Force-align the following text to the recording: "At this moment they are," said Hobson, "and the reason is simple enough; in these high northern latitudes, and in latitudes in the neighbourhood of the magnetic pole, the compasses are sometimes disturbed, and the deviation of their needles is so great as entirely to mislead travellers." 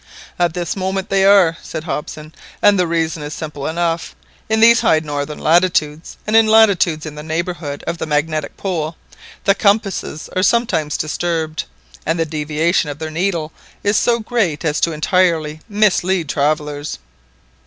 "At 0.39 0.55
this 0.55 0.75
moment 0.75 1.09
they 1.09 1.25
are," 1.25 1.55
said 1.61 1.83
Hobson, 1.83 2.33
"and 2.59 2.79
the 2.79 2.87
reason 2.87 3.21
is 3.21 3.35
simple 3.35 3.67
enough; 3.67 4.15
in 4.49 4.59
these 4.59 4.81
high 4.81 4.97
northern 4.97 5.37
latitudes, 5.37 6.17
and 6.25 6.35
in 6.35 6.47
latitudes 6.47 7.05
in 7.05 7.13
the 7.13 7.21
neighbourhood 7.21 7.83
of 7.85 7.99
the 7.99 8.07
magnetic 8.07 8.57
pole, 8.57 8.95
the 9.43 9.53
compasses 9.53 10.27
are 10.35 10.41
sometimes 10.41 10.97
disturbed, 10.97 11.65
and 12.03 12.17
the 12.19 12.25
deviation 12.25 12.89
of 12.89 12.97
their 12.97 13.11
needles 13.11 13.51
is 13.83 13.95
so 13.95 14.19
great 14.19 14.65
as 14.65 14.81
entirely 14.87 15.57
to 15.57 15.63
mislead 15.69 16.27
travellers." 16.27 16.97